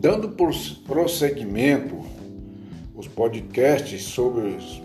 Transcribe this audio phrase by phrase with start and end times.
[0.00, 0.28] Dando
[0.86, 1.98] prosseguimento
[2.94, 4.82] os podcasts sobre os,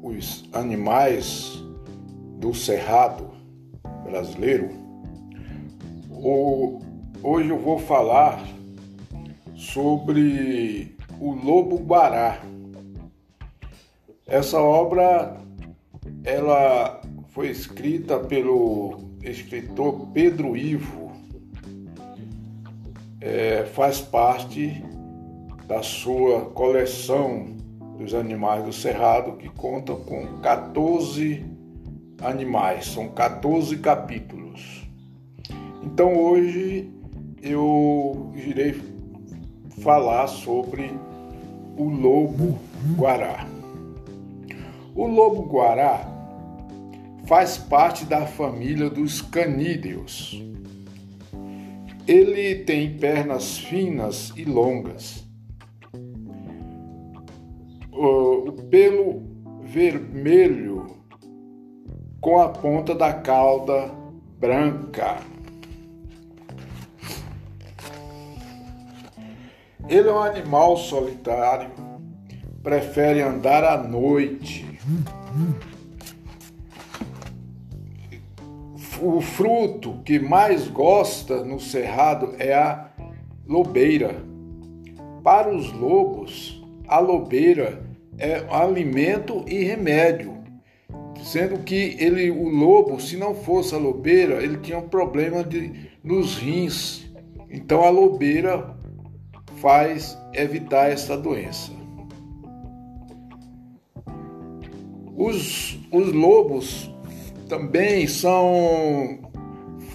[0.00, 1.60] os animais
[2.38, 3.32] do cerrado
[4.04, 4.70] brasileiro,
[6.08, 6.78] o,
[7.20, 8.40] hoje eu vou falar
[9.56, 12.40] sobre o lobo guará.
[14.24, 15.36] Essa obra
[16.22, 21.07] ela foi escrita pelo escritor Pedro Ivo.
[23.20, 24.82] É, faz parte
[25.66, 27.56] da sua coleção
[27.98, 31.44] dos animais do Cerrado, que conta com 14
[32.22, 34.88] animais, são 14 capítulos.
[35.82, 36.92] Então hoje
[37.42, 38.80] eu irei
[39.80, 40.90] falar sobre
[41.76, 42.58] o lobo
[42.96, 43.46] guará.
[44.94, 46.06] O lobo guará
[47.24, 50.42] faz parte da família dos canídeos.
[52.08, 55.28] Ele tem pernas finas e longas
[57.92, 59.22] o pelo
[59.60, 60.86] vermelho
[62.18, 63.90] com a ponta da cauda
[64.38, 65.18] branca.
[69.86, 71.70] Ele é um animal solitário,
[72.62, 74.64] prefere andar à noite.
[79.00, 82.90] O fruto que mais gosta no cerrado é a
[83.46, 84.22] lobeira.
[85.22, 87.82] Para os lobos, a lobeira
[88.18, 90.36] é alimento e remédio.
[91.22, 95.90] Sendo que ele, o lobo, se não fosse a lobeira, ele tinha um problema de,
[96.02, 97.12] nos rins.
[97.50, 98.76] Então a lobeira
[99.56, 101.72] faz evitar essa doença.
[105.16, 106.90] Os, os lobos
[107.48, 109.20] também são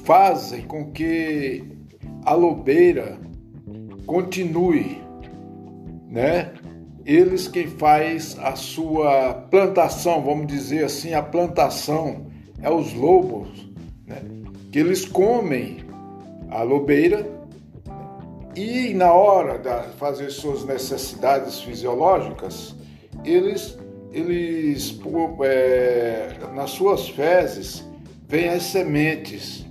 [0.03, 1.63] fazem com que
[2.25, 3.17] a lobeira
[4.05, 5.01] continue,
[6.09, 6.53] né?
[7.05, 12.27] eles quem faz a sua plantação, vamos dizer assim, a plantação
[12.61, 13.69] é os lobos,
[14.05, 14.21] né?
[14.71, 15.77] que eles comem
[16.49, 17.43] a lobeira
[18.55, 22.75] e na hora de fazer suas necessidades fisiológicas,
[23.25, 23.77] eles,
[24.13, 24.99] eles
[25.43, 27.83] é, nas suas fezes
[28.27, 29.65] vêm as sementes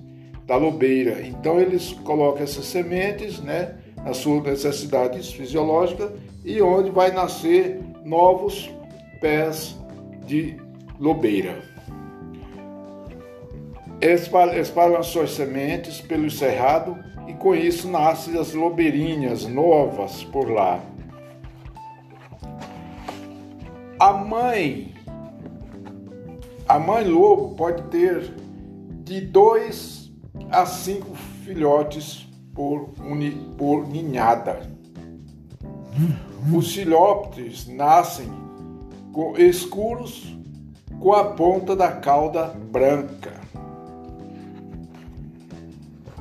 [0.47, 1.23] da lobeira.
[1.23, 6.11] Então eles colocam essas sementes, né, nas suas necessidades fisiológicas
[6.45, 8.69] e onde vai nascer novos
[9.21, 9.77] pés
[10.27, 10.57] de
[10.99, 11.63] lobeira.
[14.01, 16.99] Espalham suas sementes pelo cerrado
[17.29, 20.81] e com isso nascem as lobeirinhas novas por lá.
[24.33, 24.95] Mãe,
[26.67, 28.33] a mãe lobo pode ter
[29.05, 30.11] de dois
[30.51, 34.63] a cinco filhotes por, uni, por ninhada.
[36.51, 38.27] Os filhotes nascem
[39.13, 40.35] com, escuros
[40.99, 43.35] com a ponta da cauda branca.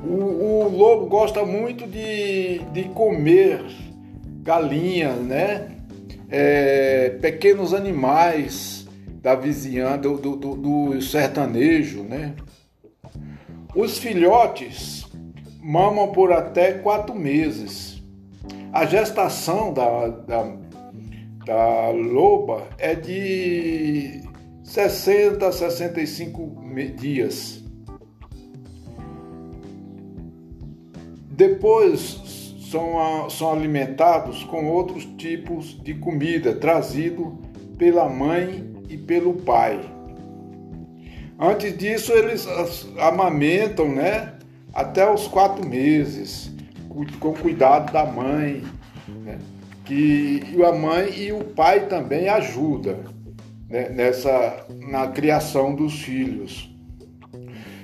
[0.03, 3.63] O, o lobo gosta muito de, de comer
[4.43, 5.80] galinhas, né?
[6.31, 8.87] É, pequenos animais
[9.21, 12.33] da vizinhança, do, do, do sertanejo, né?
[13.75, 15.05] Os filhotes
[15.61, 17.91] mamam por até quatro meses
[18.73, 20.57] a gestação da, da,
[21.45, 24.21] da loba é de
[24.63, 26.63] 60 a 65
[26.97, 27.61] dias.
[31.31, 32.40] Depois
[32.71, 37.37] são, são alimentados com outros tipos de comida trazido
[37.77, 39.81] pela mãe e pelo pai.
[41.37, 42.47] Antes disso, eles
[42.97, 44.35] amamentam, né?
[44.73, 46.49] Até os quatro meses
[47.19, 48.63] com cuidado da mãe,
[49.07, 49.39] né?
[49.83, 52.99] que a mãe e o pai também ajudam
[53.69, 53.89] né?
[53.89, 56.73] nessa na criação dos filhos.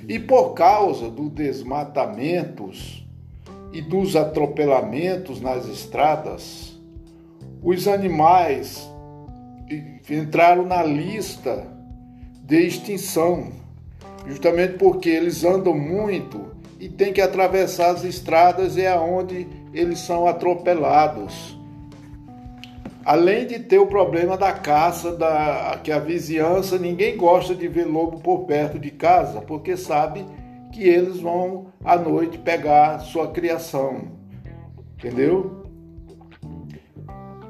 [0.07, 3.06] E por causa dos desmatamentos
[3.77, 6.75] e dos atropelamentos nas estradas,
[7.61, 8.89] os animais
[10.09, 11.67] entraram na lista
[12.41, 13.51] de extinção,
[14.25, 16.47] justamente porque eles andam muito
[16.79, 21.55] e tem que atravessar as estradas é aonde eles são atropelados.
[23.05, 27.85] Além de ter o problema da caça, da, que a vizinhança, ninguém gosta de ver
[27.85, 30.25] lobo por perto de casa, porque sabe
[30.77, 34.11] que eles vão à noite pegar sua criação.
[34.93, 35.63] Entendeu?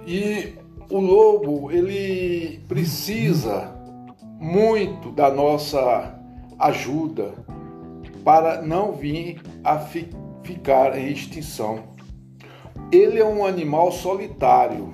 [0.07, 0.53] E
[0.89, 3.75] o lobo, ele precisa
[4.39, 6.17] muito da nossa
[6.57, 7.33] ajuda
[8.23, 10.07] para não vir a fi
[10.41, 11.83] ficar em extinção.
[12.93, 14.93] Ele é um animal solitário.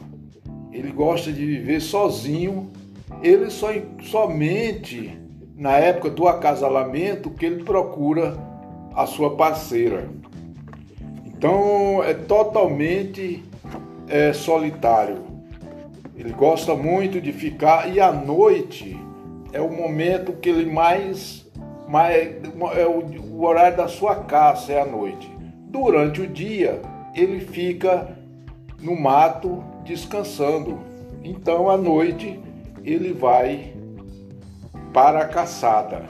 [0.71, 2.71] Ele gosta de viver sozinho.
[3.21, 3.69] Ele só
[4.01, 5.22] somente
[5.63, 8.37] na época do acasalamento que ele procura
[8.93, 10.09] a sua parceira.
[11.25, 13.41] Então é totalmente
[14.09, 15.19] é, solitário.
[16.17, 18.99] Ele gosta muito de ficar e à noite
[19.53, 21.49] é o momento que ele mais,
[21.87, 22.35] mais
[22.75, 22.99] é o,
[23.31, 25.31] o horário da sua caça é à noite.
[25.69, 26.81] Durante o dia
[27.15, 28.17] ele fica
[28.81, 30.77] no mato descansando.
[31.23, 32.37] Então à noite
[32.83, 33.73] ele vai
[34.93, 36.03] para a caçada.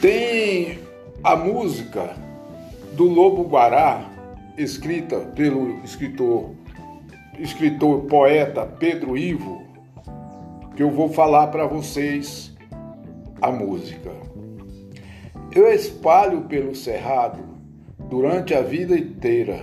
[0.00, 0.78] Tem
[1.22, 2.14] a música
[2.92, 4.04] do Lobo Guará,
[4.58, 6.50] escrita pelo escritor,
[7.38, 9.62] escritor poeta Pedro Ivo,
[10.76, 12.54] que eu vou falar para vocês
[13.40, 14.10] a música.
[15.52, 17.42] Eu espalho pelo cerrado
[18.10, 19.62] durante a vida inteira.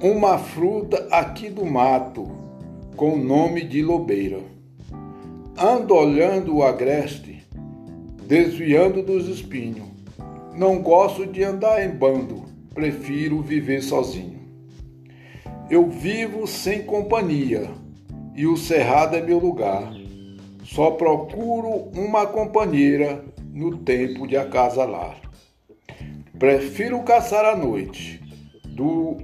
[0.00, 2.43] Uma fruta aqui do mato,
[2.96, 4.40] com o nome de lobeira.
[5.58, 7.42] Ando olhando o agreste,
[8.26, 9.88] desviando dos espinhos.
[10.56, 14.40] Não gosto de andar em bando, prefiro viver sozinho.
[15.68, 17.68] Eu vivo sem companhia
[18.34, 19.92] e o cerrado é meu lugar.
[20.64, 25.20] Só procuro uma companheira no tempo de acasalar.
[26.38, 28.20] Prefiro caçar à noite.
[28.64, 29.18] Do,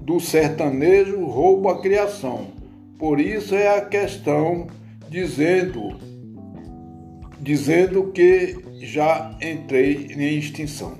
[0.00, 2.55] do sertanejo roubo a criação.
[2.98, 4.66] Por isso é a questão
[5.08, 5.96] dizendo
[7.40, 10.94] dizendo que já entrei em extinção.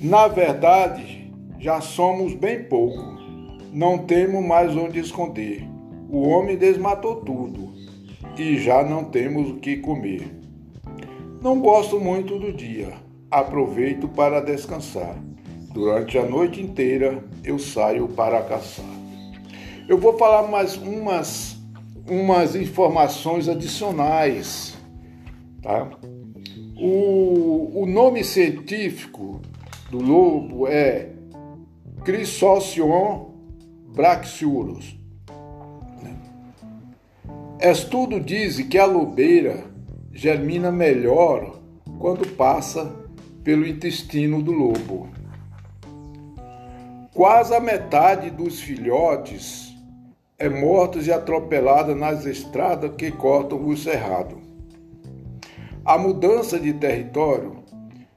[0.00, 3.18] Na verdade, já somos bem pouco.
[3.72, 5.64] Não temos mais onde esconder.
[6.08, 7.72] O homem desmatou tudo
[8.38, 10.32] e já não temos o que comer.
[11.42, 12.92] Não gosto muito do dia,
[13.30, 15.16] aproveito para descansar.
[15.72, 18.84] Durante a noite inteira eu saio para caçar.
[19.88, 21.56] Eu vou falar mais umas,
[22.06, 24.76] umas informações adicionais.
[25.62, 25.88] Tá?
[26.76, 29.40] O, o nome científico
[29.90, 31.10] do lobo é
[32.04, 33.28] Chrysocion
[33.94, 34.98] brachyurus.
[37.60, 39.64] Estudo diz que a lobeira
[40.12, 41.60] germina melhor
[41.98, 42.94] quando passa
[43.42, 45.08] pelo intestino do lobo.
[47.18, 49.76] Quase a metade dos filhotes
[50.38, 54.40] é mortos e atropelada nas estradas que cortam o cerrado.
[55.84, 57.56] A mudança de território,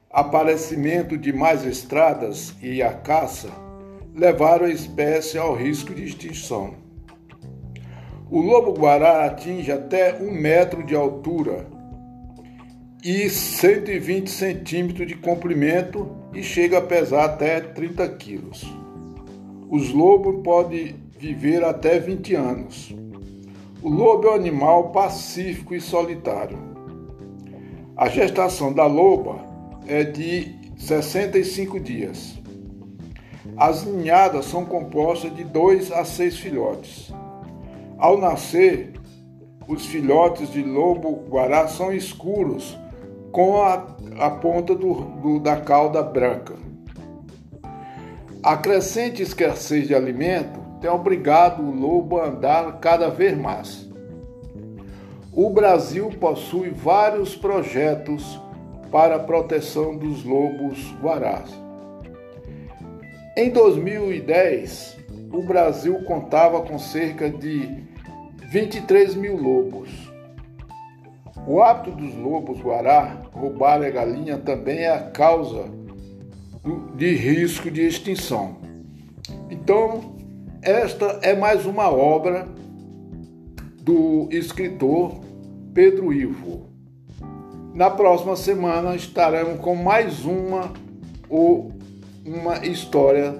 [0.08, 3.50] aparecimento de mais estradas e a caça
[4.14, 6.76] levaram a espécie ao risco de extinção.
[8.30, 11.66] O lobo-guará atinge até um metro de altura
[13.04, 18.81] e 120 centímetros de comprimento e chega a pesar até 30 quilos.
[19.72, 22.94] Os lobos podem viver até 20 anos.
[23.82, 26.58] O lobo é um animal pacífico e solitário.
[27.96, 29.40] A gestação da loba
[29.88, 32.38] é de 65 dias.
[33.56, 37.14] As ninhadas são compostas de 2 a 6 filhotes.
[37.98, 38.92] Ao nascer,
[39.70, 42.78] os filhotes de lobo-guará são escuros
[43.32, 43.88] com a,
[44.20, 46.71] a ponta do, do, da cauda branca.
[48.44, 53.88] A crescente escassez de alimento tem obrigado o lobo a andar cada vez mais.
[55.32, 58.42] O Brasil possui vários projetos
[58.92, 61.52] para a proteção dos lobos guarás.
[63.38, 64.98] Em 2010,
[65.32, 67.70] o Brasil contava com cerca de
[68.50, 70.12] 23 mil lobos.
[71.46, 75.81] O hábito dos lobos guará roubar a galinha também é a causa
[76.96, 78.58] de risco de extinção.
[79.50, 80.16] Então,
[80.62, 82.48] esta é mais uma obra
[83.82, 85.20] do escritor
[85.74, 86.70] Pedro Ivo.
[87.74, 90.72] Na próxima semana estaremos com mais uma
[91.30, 91.72] ou
[92.26, 93.34] uma história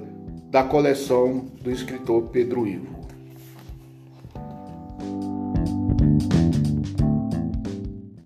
[0.50, 3.01] da coleção do escritor Pedro Ivo.